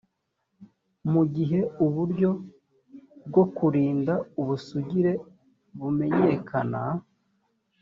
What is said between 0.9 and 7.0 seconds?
mu gihe uburyo bwo kurinda ubusugire bumenyekana